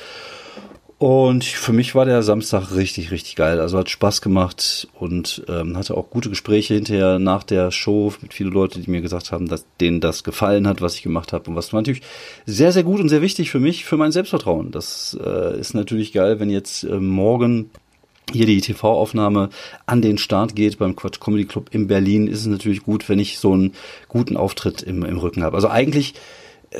Und 1.01 1.43
für 1.45 1.73
mich 1.73 1.95
war 1.95 2.05
der 2.05 2.21
Samstag 2.21 2.75
richtig, 2.75 3.09
richtig 3.09 3.35
geil. 3.35 3.59
Also 3.59 3.79
hat 3.79 3.89
Spaß 3.89 4.21
gemacht 4.21 4.87
und 4.99 5.43
ähm, 5.49 5.75
hatte 5.75 5.97
auch 5.97 6.11
gute 6.11 6.29
Gespräche 6.29 6.75
hinterher 6.75 7.17
nach 7.17 7.41
der 7.41 7.71
Show 7.71 8.13
mit 8.21 8.35
vielen 8.35 8.51
Leuten, 8.51 8.83
die 8.83 8.91
mir 8.91 9.01
gesagt 9.01 9.31
haben, 9.31 9.47
dass 9.47 9.65
denen 9.79 9.99
das 9.99 10.23
gefallen 10.23 10.67
hat, 10.67 10.79
was 10.79 10.93
ich 10.93 11.01
gemacht 11.01 11.33
habe. 11.33 11.49
Und 11.49 11.55
was 11.55 11.73
war 11.73 11.81
natürlich 11.81 12.03
sehr, 12.45 12.71
sehr 12.71 12.83
gut 12.83 12.99
und 12.99 13.09
sehr 13.09 13.23
wichtig 13.23 13.49
für 13.49 13.59
mich, 13.59 13.83
für 13.83 13.97
mein 13.97 14.11
Selbstvertrauen. 14.11 14.69
Das 14.69 15.17
äh, 15.19 15.59
ist 15.59 15.73
natürlich 15.73 16.13
geil, 16.13 16.39
wenn 16.39 16.51
jetzt 16.51 16.83
äh, 16.83 16.99
morgen 16.99 17.71
hier 18.31 18.45
die 18.45 18.61
TV-Aufnahme 18.61 19.49
an 19.87 20.03
den 20.03 20.19
Start 20.19 20.55
geht 20.55 20.77
beim 20.77 20.95
Quatsch 20.95 21.19
Comedy 21.19 21.45
Club 21.45 21.69
in 21.71 21.87
Berlin, 21.87 22.27
ist 22.27 22.41
es 22.41 22.45
natürlich 22.45 22.83
gut, 22.83 23.09
wenn 23.09 23.17
ich 23.17 23.39
so 23.39 23.53
einen 23.53 23.73
guten 24.07 24.37
Auftritt 24.37 24.83
im, 24.83 25.03
im 25.03 25.17
Rücken 25.17 25.41
habe. 25.41 25.55
Also 25.55 25.67
eigentlich 25.67 26.13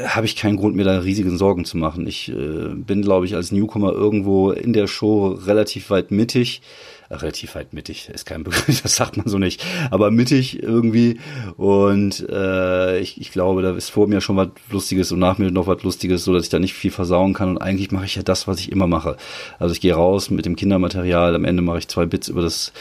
habe 0.05 0.25
ich 0.25 0.35
keinen 0.35 0.57
Grund, 0.57 0.75
mir 0.75 0.85
da 0.85 0.99
riesigen 0.99 1.37
Sorgen 1.37 1.65
zu 1.65 1.77
machen. 1.77 2.07
Ich 2.07 2.29
äh, 2.29 2.69
bin, 2.73 3.01
glaube 3.01 3.25
ich, 3.25 3.35
als 3.35 3.51
Newcomer 3.51 3.91
irgendwo 3.91 4.51
in 4.51 4.73
der 4.73 4.87
Show 4.87 5.27
relativ 5.27 5.89
weit 5.89 6.11
mittig. 6.11 6.61
Äh, 7.09 7.15
relativ 7.15 7.55
weit 7.55 7.73
mittig, 7.73 8.09
ist 8.13 8.25
kein 8.25 8.43
Begriff, 8.43 8.81
das 8.83 8.95
sagt 8.95 9.17
man 9.17 9.27
so 9.27 9.37
nicht, 9.37 9.65
aber 9.89 10.11
mittig 10.11 10.63
irgendwie. 10.63 11.19
Und 11.57 12.25
äh, 12.29 12.99
ich, 12.99 13.19
ich 13.19 13.31
glaube, 13.31 13.61
da 13.61 13.75
ist 13.75 13.89
vor 13.89 14.07
mir 14.07 14.21
schon 14.21 14.37
was 14.37 14.47
Lustiges 14.69 15.11
und 15.11 15.19
nach 15.19 15.37
mir 15.37 15.51
noch 15.51 15.67
was 15.67 15.83
Lustiges, 15.83 16.23
so 16.23 16.33
dass 16.33 16.43
ich 16.43 16.49
da 16.49 16.59
nicht 16.59 16.73
viel 16.73 16.91
versauen 16.91 17.33
kann. 17.33 17.49
Und 17.49 17.57
eigentlich 17.57 17.91
mache 17.91 18.05
ich 18.05 18.15
ja 18.15 18.23
das, 18.23 18.47
was 18.47 18.61
ich 18.61 18.71
immer 18.71 18.87
mache. 18.87 19.17
Also 19.59 19.73
ich 19.73 19.81
gehe 19.81 19.93
raus 19.93 20.29
mit 20.29 20.45
dem 20.45 20.55
Kindermaterial, 20.55 21.35
am 21.35 21.43
Ende 21.43 21.61
mache 21.61 21.79
ich 21.79 21.89
zwei 21.89 22.05
Bits 22.05 22.29
über 22.29 22.41
das, 22.41 22.71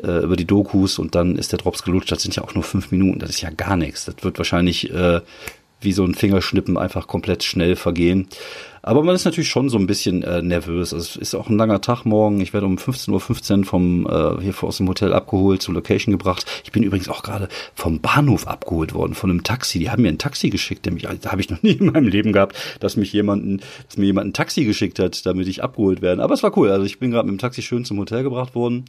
äh, 0.00 0.22
über 0.22 0.36
die 0.36 0.46
Dokus 0.46 1.00
und 1.00 1.16
dann 1.16 1.34
ist 1.34 1.50
der 1.50 1.58
Drops 1.58 1.82
gelutscht. 1.82 2.12
Das 2.12 2.22
sind 2.22 2.36
ja 2.36 2.44
auch 2.44 2.54
nur 2.54 2.62
fünf 2.62 2.92
Minuten, 2.92 3.18
das 3.18 3.30
ist 3.30 3.40
ja 3.40 3.50
gar 3.50 3.76
nichts. 3.76 4.04
Das 4.04 4.14
wird 4.22 4.38
wahrscheinlich 4.38 4.92
äh, 4.92 5.20
wie 5.80 5.92
so 5.92 6.04
ein 6.04 6.14
Fingerschnippen 6.14 6.76
einfach 6.76 7.06
komplett 7.06 7.42
schnell 7.42 7.76
vergehen. 7.76 8.28
Aber 8.82 9.02
man 9.02 9.14
ist 9.14 9.26
natürlich 9.26 9.50
schon 9.50 9.68
so 9.68 9.76
ein 9.76 9.86
bisschen 9.86 10.22
äh, 10.22 10.40
nervös. 10.40 10.94
Also 10.94 11.04
es 11.04 11.16
ist 11.16 11.34
auch 11.34 11.48
ein 11.48 11.58
langer 11.58 11.82
Tag 11.82 12.04
morgen. 12.04 12.40
Ich 12.40 12.54
werde 12.54 12.66
um 12.66 12.76
15.15 12.76 13.58
Uhr 13.58 13.64
vom 13.64 14.06
äh, 14.06 14.42
hier 14.42 14.54
aus 14.62 14.78
dem 14.78 14.88
Hotel 14.88 15.12
abgeholt, 15.12 15.60
zur 15.60 15.74
Location 15.74 16.12
gebracht. 16.12 16.46
Ich 16.64 16.72
bin 16.72 16.82
übrigens 16.82 17.08
auch 17.08 17.22
gerade 17.22 17.48
vom 17.74 18.00
Bahnhof 18.00 18.46
abgeholt 18.46 18.94
worden, 18.94 19.14
von 19.14 19.30
einem 19.30 19.44
Taxi. 19.44 19.78
Die 19.78 19.90
haben 19.90 20.02
mir 20.02 20.08
ein 20.08 20.18
Taxi 20.18 20.48
geschickt. 20.48 20.86
Nämlich, 20.86 21.06
da 21.20 21.32
habe 21.32 21.42
ich 21.42 21.50
noch 21.50 21.62
nie 21.62 21.72
in 21.72 21.86
meinem 21.86 22.08
Leben 22.08 22.32
gehabt, 22.32 22.56
dass 22.80 22.96
mich 22.96 23.12
jemanden, 23.12 23.60
dass 23.86 23.98
mir 23.98 24.06
jemand 24.06 24.28
ein 24.28 24.32
Taxi 24.32 24.64
geschickt 24.64 24.98
hat, 24.98 25.26
damit 25.26 25.46
ich 25.48 25.62
abgeholt 25.62 26.00
werde. 26.00 26.22
Aber 26.22 26.32
es 26.32 26.42
war 26.42 26.56
cool. 26.56 26.70
Also 26.70 26.84
ich 26.86 26.98
bin 26.98 27.10
gerade 27.10 27.26
mit 27.28 27.38
dem 27.38 27.40
Taxi 27.40 27.60
schön 27.60 27.84
zum 27.84 27.98
Hotel 27.98 28.22
gebracht 28.22 28.54
worden. 28.54 28.86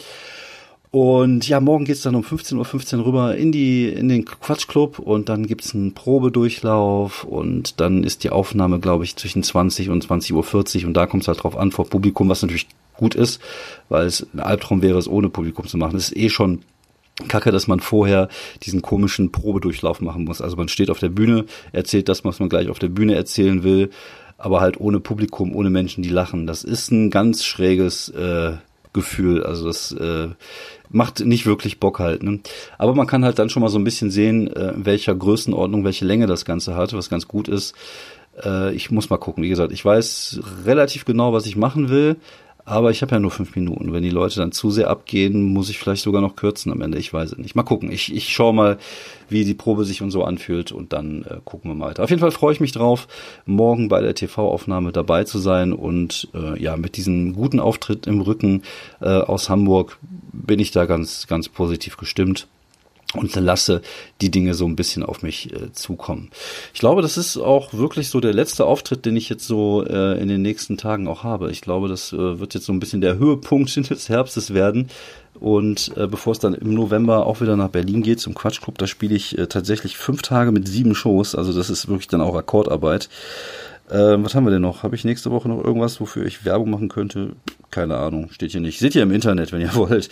Und 0.92 1.48
ja, 1.48 1.62
morgen 1.62 1.86
geht's 1.86 2.02
dann 2.02 2.16
um 2.16 2.22
15.15 2.22 2.58
Uhr 2.58 2.66
15 2.66 3.00
rüber 3.00 3.38
in 3.38 3.54
die 3.54 3.88
in 3.88 4.10
den 4.10 4.26
Quatschclub 4.26 5.00
und 5.00 5.30
dann 5.30 5.48
gibt's 5.48 5.74
einen 5.74 5.94
Probedurchlauf 5.94 7.24
und 7.24 7.80
dann 7.80 8.04
ist 8.04 8.26
die 8.26 8.30
Aufnahme, 8.30 8.80
glaube 8.80 9.06
ich, 9.06 9.16
zwischen 9.16 9.42
20 9.42 9.90
und 9.90 10.06
20.40 10.06 10.82
Uhr 10.82 10.88
und 10.88 10.94
da 10.94 11.06
kommt's 11.06 11.30
halt 11.30 11.42
drauf 11.42 11.56
an 11.56 11.72
vor 11.72 11.86
Publikum, 11.86 12.28
was 12.28 12.42
natürlich 12.42 12.68
gut 12.98 13.16
ist, 13.16 13.40
weil 13.88 14.06
es 14.06 14.28
ein 14.34 14.42
Albtraum 14.42 14.82
wäre, 14.82 14.98
es 14.98 15.08
ohne 15.08 15.30
Publikum 15.30 15.66
zu 15.66 15.78
machen. 15.78 15.96
Es 15.96 16.12
ist 16.12 16.18
eh 16.18 16.30
schon 16.30 16.60
Kacke, 17.30 17.52
dass 17.52 17.68
man 17.68 17.80
vorher 17.80 18.28
diesen 18.64 18.82
komischen 18.82 19.32
Probedurchlauf 19.32 20.02
machen 20.02 20.26
muss. 20.26 20.42
Also 20.42 20.58
man 20.58 20.68
steht 20.68 20.90
auf 20.90 21.00
der 21.00 21.10
Bühne, 21.10 21.46
erzählt 21.72 22.10
das, 22.10 22.26
was 22.26 22.40
man 22.42 22.50
gleich 22.50 22.68
auf 22.68 22.80
der 22.80 22.90
Bühne 22.90 23.16
erzählen 23.16 23.64
will, 23.64 23.92
aber 24.38 24.60
halt 24.60 24.80
ohne 24.82 25.00
Publikum, 25.00 25.56
ohne 25.56 25.70
Menschen, 25.70 26.04
die 26.04 26.10
lachen. 26.10 26.48
Das 26.48 26.66
ist 26.66 26.92
ein 26.92 27.12
ganz 27.12 27.46
schräges 27.46 28.10
äh, 28.10 28.58
Gefühl. 28.94 29.44
Also 29.44 29.66
das 29.66 29.92
äh, 29.94 30.30
macht 30.90 31.22
nicht 31.22 31.46
wirklich 31.46 31.80
Bock 31.80 32.00
halt. 32.00 32.24
Ne? 32.24 32.40
Aber 32.78 32.94
man 32.94 33.08
kann 33.08 33.24
halt 33.24 33.40
dann 33.40 33.50
schon 33.50 33.62
mal 33.62 33.70
so 33.70 33.80
ein 33.80 33.84
bisschen 33.84 34.12
sehen, 34.12 34.48
äh, 34.48 34.72
in 34.72 34.86
welcher 34.86 35.16
Größenordnung, 35.16 35.84
welche 35.84 36.06
Länge 36.06 36.28
das 36.28 36.46
Ganze 36.46 36.76
hat, 36.76 36.94
was 36.94 37.10
ganz 37.10 37.28
gut 37.28 37.48
ist. 37.48 37.76
Äh, 38.44 38.74
ich 38.74 38.92
muss 38.92 39.10
mal 39.10 39.18
gucken. 39.18 39.44
Wie 39.44 39.50
gesagt, 39.50 39.72
ich 39.72 39.84
weiß 39.84 40.42
relativ 40.66 41.06
genau, 41.06 41.34
was 41.34 41.46
ich 41.46 41.56
machen 41.56 41.90
will. 41.90 42.18
Aber 42.72 42.90
ich 42.90 43.02
habe 43.02 43.12
ja 43.12 43.20
nur 43.20 43.32
fünf 43.32 43.54
Minuten. 43.58 43.92
Wenn 43.92 44.02
die 44.02 44.10
Leute 44.10 44.38
dann 44.38 44.54
zu 44.54 44.72
sehr 44.72 44.90
abgehen, 44.90 45.44
muss 45.44 45.70
ich 45.70 45.78
vielleicht 45.78 46.04
sogar 46.04 46.22
noch 46.22 46.38
kürzen 46.38 46.72
am 46.72 46.80
Ende. 46.80 47.00
Ich 47.00 47.12
weiß 47.12 47.34
es 47.34 47.38
nicht. 47.38 47.54
Mal 47.54 47.64
gucken. 47.64 47.92
Ich, 47.92 48.16
ich 48.16 48.30
schaue 48.30 48.54
mal, 48.54 48.78
wie 49.28 49.44
die 49.44 49.54
Probe 49.54 49.84
sich 49.84 50.02
und 50.02 50.10
so 50.10 50.24
anfühlt 50.24 50.72
und 50.72 50.94
dann 50.94 51.24
äh, 51.24 51.40
gucken 51.44 51.70
wir 51.70 51.76
mal 51.76 51.90
weiter. 51.90 52.02
Auf 52.02 52.12
jeden 52.12 52.22
Fall 52.22 52.32
freue 52.32 52.54
ich 52.54 52.62
mich 52.62 52.72
drauf, 52.72 53.10
morgen 53.46 53.90
bei 53.90 54.00
der 54.00 54.16
TV-Aufnahme 54.16 54.94
dabei 54.94 55.26
zu 55.26 55.38
sein 55.40 55.74
und 55.74 56.30
äh, 56.34 56.62
ja, 56.64 56.78
mit 56.78 56.96
diesem 56.96 57.34
guten 57.34 57.60
Auftritt 57.60 58.08
im 58.08 58.22
Rücken 58.22 58.62
äh, 59.02 59.10
aus 59.10 59.50
Hamburg 59.50 59.98
bin 60.32 60.60
ich 60.60 60.72
da 60.72 60.86
ganz, 60.86 61.28
ganz 61.28 61.50
positiv 61.50 61.98
gestimmt 61.98 62.48
und 63.14 63.36
lasse 63.36 63.82
die 64.22 64.32
Dinge 64.32 64.54
so 64.54 64.66
ein 64.66 64.76
bisschen 64.76 65.04
auf 65.04 65.22
mich 65.22 65.54
äh, 65.54 65.72
zukommen. 65.74 66.30
Ich 66.74 66.80
glaube, 66.80 67.02
das 67.02 67.18
ist 67.18 67.38
auch 67.38 67.74
wirklich 67.74 68.10
so 68.10 68.20
der 68.20 68.34
letzte 68.34 68.66
Auftritt, 68.66 69.06
den 69.06 69.16
ich 69.16 69.30
jetzt 69.30 69.46
so 69.46 69.86
äh, 69.86 70.20
in 70.22 70.28
den 70.28 70.42
nächsten 70.42 70.78
Tagen 70.78 71.08
auch 71.08 71.24
habe. 71.24 71.52
Ich 71.52 71.62
glaube, 71.62 71.88
das 71.88 72.14
äh, 72.14 72.40
wird 72.40 72.54
jetzt 72.54 72.66
so 72.66 72.74
ein 72.74 72.80
bisschen 72.80 73.02
der 73.02 73.18
Höhepunkt 73.18 73.76
des 73.90 74.10
Herbstes 74.10 74.54
werden. 74.54 74.90
Und 75.40 75.96
äh, 75.98 76.08
bevor 76.08 76.34
es 76.34 76.40
dann 76.40 76.54
im 76.54 76.74
November 76.74 77.26
auch 77.26 77.42
wieder 77.42 77.56
nach 77.56 77.70
Berlin 77.70 78.04
geht 78.04 78.20
zum 78.20 78.36
Quatschclub, 78.36 78.78
da 78.78 78.86
spiele 78.86 79.16
ich 79.16 79.38
äh, 79.38 79.48
tatsächlich 79.48 79.98
fünf 79.98 80.22
Tage 80.22 80.52
mit 80.52 80.68
sieben 80.68 80.94
Shows. 80.94 81.36
Also 81.36 81.54
das 81.54 81.70
ist 81.70 81.88
wirklich 81.88 82.08
dann 82.08 82.22
auch 82.22 82.36
Akkordarbeit. 82.36 83.10
Ähm, 83.92 84.24
was 84.24 84.36
haben 84.36 84.46
wir 84.46 84.52
denn 84.52 84.62
noch? 84.62 84.84
Habe 84.84 84.96
ich 84.96 85.04
nächste 85.04 85.32
Woche 85.32 85.50
noch 85.50 85.64
irgendwas, 85.64 86.00
wofür 86.00 86.26
ich 86.26 86.46
Werbung 86.46 86.70
machen 86.70 86.88
könnte? 86.88 87.34
Keine 87.72 87.98
Ahnung, 87.98 88.30
steht 88.32 88.52
hier 88.52 88.62
nicht. 88.62 88.80
Seht 88.80 88.96
ihr 88.96 89.04
im 89.04 89.12
Internet, 89.12 89.52
wenn 89.52 89.62
ihr 89.62 89.76
wollt. 89.76 90.10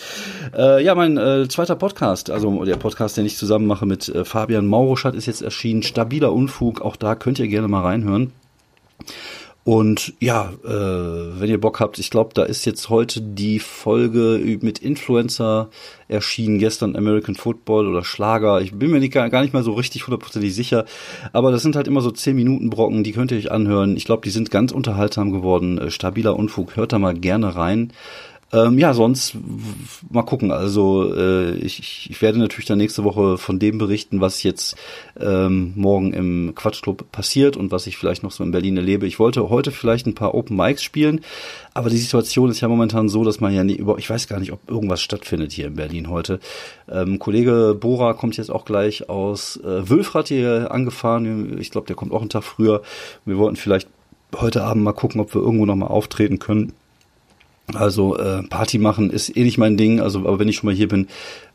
Äh, 0.56 0.84
ja, 0.84 0.96
mein 0.96 1.18
äh, 1.18 1.48
zweiter 1.48 1.76
Podcast, 1.76 2.30
also 2.30 2.66
der 2.66 2.76
Podcast, 2.76 3.16
den 3.16 3.26
ich 3.26 3.38
zusammen 3.38 3.68
mache 3.68 3.86
mit 3.86 4.10
äh, 4.10 4.26
Fabian 4.26 4.68
Mauruschat, 4.68 5.16
ist 5.16 5.28
jetzt 5.28 5.42
erschienen. 5.42 5.84
Stabiler 5.84 6.34
Unfug, 6.34 6.82
auch 6.82 6.98
da 6.98 7.16
könnt 7.16 7.40
ihr 7.40 7.48
gerne 7.48 7.68
mal 7.68 7.82
reinhören. 7.82 8.34
Und 9.66 10.14
ja, 10.20 10.52
äh, 10.64 10.70
wenn 10.70 11.50
ihr 11.50 11.60
Bock 11.60 11.80
habt, 11.80 12.00
ich 12.00 12.10
glaube, 12.10 12.32
da 12.34 12.44
ist 12.44 12.66
jetzt 12.66 12.90
heute 12.90 13.22
die 13.22 13.60
Folge 13.60 14.58
mit 14.62 14.80
Influencer 14.80 15.70
erschienen, 16.08 16.60
gestern 16.60 16.96
American 16.96 17.36
Football 17.36 17.88
oder 17.88 18.04
Schlager. 18.04 18.62
Ich 18.62 18.74
bin 18.74 18.90
mir 18.90 19.00
nicht, 19.00 19.14
gar 19.14 19.42
nicht 19.42 19.54
mal 19.54 19.64
so 19.64 19.74
richtig 19.74 20.08
hundertprozentig 20.08 20.56
sicher, 20.56 20.86
aber 21.34 21.52
das 21.52 21.62
sind 21.62 21.76
halt 21.76 21.88
immer 21.88 22.02
so 22.02 22.10
10 22.10 22.36
Minuten 22.36 22.70
Brocken, 22.70 23.04
die 23.04 23.12
könnt 23.12 23.32
ihr 23.32 23.38
euch 23.38 23.52
anhören. 23.52 23.96
Ich 23.96 24.06
glaube, 24.06 24.24
die 24.24 24.32
sind 24.32 24.50
ganz 24.50 24.72
unterhaltsam 24.72 25.32
geworden. 25.32 25.78
Äh, 25.78 25.92
stabiler 25.92 26.36
Unfug, 26.36 26.76
hört 26.76 26.94
da 26.94 27.00
mal 27.00 27.14
gerne 27.14 27.56
rein. 27.56 27.92
Ähm, 28.52 28.80
ja, 28.80 28.94
sonst 28.94 29.36
mal 30.10 30.24
gucken. 30.24 30.52
Also 30.52 31.14
äh, 31.14 31.52
ich, 31.58 32.10
ich 32.10 32.22
werde 32.22 32.40
natürlich 32.40 32.66
dann 32.66 32.80
nächste 32.80 33.04
Woche 33.04 33.38
von 33.38 33.60
dem 33.60 33.78
berichten, 33.78 34.22
was 34.22 34.42
jetzt 34.42 34.76
ähm, 35.20 35.74
morgen 35.76 36.14
im 36.14 36.54
Quatschclub 36.56 37.12
passiert 37.12 37.58
und 37.58 37.72
was 37.72 37.86
ich 37.86 37.98
vielleicht 37.98 38.24
noch 38.24 38.32
so 38.32 38.44
in 38.44 38.52
Berlin 38.52 38.78
erlebe. 38.78 39.06
Ich 39.06 39.20
wollte 39.20 39.50
heute 39.50 39.72
vielleicht 39.72 40.08
ein 40.08 40.16
paar 40.16 40.34
Open 40.34 40.58
Mics 40.58 40.82
spielen, 40.82 41.22
aber 41.76 41.92
die 41.92 41.98
Situation 41.98 42.50
ist 42.50 42.62
ja 42.62 42.68
momentan 42.68 43.08
so, 43.08 43.24
dass 43.24 43.40
man 43.40 43.54
ja 43.54 43.64
nie 43.64 43.76
über, 43.76 44.00
ich 44.00 44.10
weiß 44.10 44.28
gar 44.28 44.40
nicht, 44.40 44.52
ob 44.52 44.68
irgendwas 44.68 45.02
stattfindet 45.02 45.52
hier 45.52 45.68
in 45.68 45.76
Berlin 45.76 46.10
heute. 46.10 46.40
Ähm, 46.90 47.20
Kollege 47.20 47.78
Bora 47.80 48.14
kommt 48.14 48.38
jetzt 48.38 48.50
auch 48.50 48.66
gleich 48.66 49.10
aus 49.10 49.58
äh, 49.58 49.88
Wülfrath 49.90 50.30
hier 50.30 50.72
angefahren. 50.72 51.60
Ich 51.60 51.70
glaube, 51.70 51.86
der 51.86 51.96
kommt 51.96 52.12
auch 52.12 52.22
einen 52.22 52.30
Tag 52.30 52.44
früher. 52.44 52.82
Wir 53.26 53.38
wollten 53.38 53.58
vielleicht 53.58 53.88
heute 54.36 54.64
Abend 54.64 54.84
mal 54.84 54.94
gucken, 54.94 55.22
ob 55.22 55.34
wir 55.36 55.42
irgendwo 55.42 55.66
noch 55.66 55.76
mal 55.76 55.88
auftreten 55.88 56.40
können. 56.40 56.74
Also 57.76 58.18
äh, 58.18 58.44
Party 58.44 58.78
machen 58.78 59.10
ist 59.10 59.36
eh 59.36 59.44
nicht 59.44 59.58
mein 59.58 59.78
Ding. 59.78 60.00
Also, 60.02 60.20
aber 60.20 60.40
wenn 60.40 60.48
ich 60.48 60.58
schon 60.58 60.68
mal 60.68 60.76
hier 60.76 60.88
bin, 60.88 61.08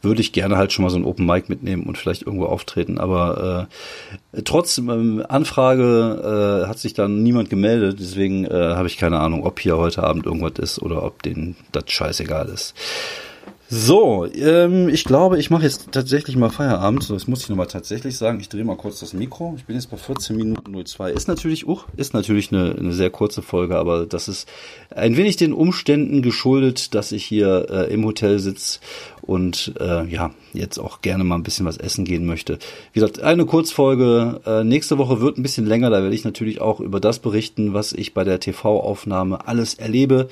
würde 0.02 0.20
ich 0.20 0.32
gerne 0.32 0.56
halt 0.56 0.72
schon 0.72 0.84
mal 0.84 0.90
so 0.90 0.96
ein 0.96 1.04
Open 1.04 1.26
Mic 1.26 1.48
mitnehmen 1.48 1.84
und 1.84 1.98
vielleicht 1.98 2.22
irgendwo 2.22 2.46
auftreten. 2.46 2.98
Aber 2.98 3.68
äh, 4.32 4.42
trotz 4.42 4.78
ähm, 4.78 5.24
Anfrage 5.28 6.62
äh, 6.64 6.68
hat 6.68 6.78
sich 6.78 6.94
dann 6.94 7.22
niemand 7.22 7.50
gemeldet. 7.50 7.98
Deswegen 8.00 8.44
äh, 8.44 8.50
habe 8.50 8.86
ich 8.86 8.96
keine 8.96 9.20
Ahnung, 9.20 9.44
ob 9.44 9.60
hier 9.60 9.76
heute 9.76 10.02
Abend 10.02 10.26
irgendwas 10.26 10.58
ist 10.58 10.82
oder 10.82 11.02
ob 11.02 11.22
denen 11.22 11.56
das 11.72 11.84
scheißegal 11.88 12.48
ist. 12.48 12.74
So, 13.70 14.26
ähm, 14.26 14.90
ich 14.90 15.04
glaube, 15.04 15.38
ich 15.38 15.48
mache 15.48 15.62
jetzt 15.62 15.90
tatsächlich 15.90 16.36
mal 16.36 16.50
Feierabend. 16.50 17.08
Das 17.08 17.26
muss 17.26 17.42
ich 17.42 17.48
nochmal 17.48 17.66
tatsächlich 17.66 18.18
sagen. 18.18 18.38
Ich 18.38 18.50
drehe 18.50 18.62
mal 18.62 18.76
kurz 18.76 19.00
das 19.00 19.14
Mikro. 19.14 19.54
Ich 19.56 19.64
bin 19.64 19.74
jetzt 19.74 19.90
bei 19.90 19.96
14 19.96 20.36
Minuten 20.36 20.84
02. 20.84 21.12
Ist 21.12 21.28
natürlich, 21.28 21.66
uh, 21.66 21.80
ist 21.96 22.12
natürlich 22.12 22.52
eine, 22.52 22.76
eine 22.78 22.92
sehr 22.92 23.08
kurze 23.08 23.40
Folge, 23.40 23.76
aber 23.76 24.04
das 24.04 24.28
ist 24.28 24.48
ein 24.90 25.16
wenig 25.16 25.36
den 25.36 25.54
Umständen 25.54 26.20
geschuldet, 26.20 26.94
dass 26.94 27.10
ich 27.10 27.24
hier 27.24 27.66
äh, 27.70 27.92
im 27.92 28.04
Hotel 28.04 28.38
sitze 28.38 28.80
und 29.22 29.72
äh, 29.80 30.04
ja, 30.08 30.30
jetzt 30.52 30.78
auch 30.78 31.00
gerne 31.00 31.24
mal 31.24 31.36
ein 31.36 31.42
bisschen 31.42 31.64
was 31.64 31.78
essen 31.78 32.04
gehen 32.04 32.26
möchte. 32.26 32.58
Wie 32.92 33.00
gesagt, 33.00 33.22
eine 33.22 33.46
Kurzfolge. 33.46 34.42
Äh, 34.44 34.64
nächste 34.64 34.98
Woche 34.98 35.22
wird 35.22 35.38
ein 35.38 35.42
bisschen 35.42 35.64
länger. 35.64 35.88
Da 35.88 36.02
werde 36.02 36.14
ich 36.14 36.24
natürlich 36.24 36.60
auch 36.60 36.80
über 36.80 37.00
das 37.00 37.18
berichten, 37.18 37.72
was 37.72 37.94
ich 37.94 38.12
bei 38.12 38.24
der 38.24 38.40
TV-Aufnahme 38.40 39.48
alles 39.48 39.74
erlebe. 39.74 40.28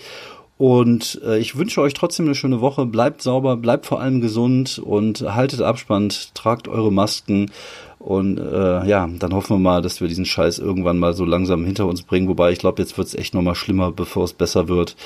Und 0.58 1.20
äh, 1.24 1.38
ich 1.38 1.56
wünsche 1.56 1.80
euch 1.80 1.94
trotzdem 1.94 2.26
eine 2.26 2.34
schöne 2.34 2.60
Woche. 2.60 2.86
Bleibt 2.86 3.22
sauber, 3.22 3.56
bleibt 3.56 3.86
vor 3.86 4.00
allem 4.00 4.20
gesund 4.20 4.78
und 4.78 5.20
haltet 5.22 5.60
Abstand, 5.60 6.34
tragt 6.34 6.68
eure 6.68 6.92
Masken 6.92 7.50
Und 7.98 8.38
äh, 8.38 8.86
ja, 8.86 9.08
dann 9.18 9.32
hoffen 9.32 9.56
wir 9.56 9.60
mal, 9.60 9.82
dass 9.82 10.00
wir 10.00 10.08
diesen 10.08 10.24
Scheiß 10.24 10.58
irgendwann 10.58 10.98
mal 10.98 11.14
so 11.14 11.24
langsam 11.24 11.64
hinter 11.64 11.86
uns 11.86 12.02
bringen. 12.02 12.28
Wobei 12.28 12.52
ich 12.52 12.58
glaube, 12.58 12.82
jetzt 12.82 12.96
wird 12.98 13.08
es 13.08 13.14
echt 13.14 13.34
nochmal 13.34 13.54
schlimmer, 13.54 13.92
bevor 13.92 14.24
es 14.24 14.32
besser 14.32 14.68
wird. 14.68 14.96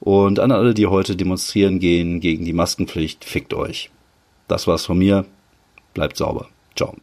Und 0.00 0.38
an 0.38 0.52
alle, 0.52 0.74
die 0.74 0.86
heute 0.86 1.16
demonstrieren 1.16 1.80
gehen 1.80 2.20
gegen 2.20 2.44
die 2.44 2.54
Maskenpflicht, 2.54 3.24
fickt 3.24 3.52
euch. 3.54 3.90
Das 4.48 4.66
war's 4.66 4.86
von 4.86 4.98
mir. 4.98 5.24
Bleibt 5.92 6.16
sauber. 6.16 6.48
Ciao. 6.74 6.94